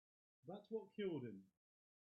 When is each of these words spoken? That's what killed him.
That's 0.47 0.71
what 0.71 0.95
killed 0.97 1.25
him. 1.25 1.43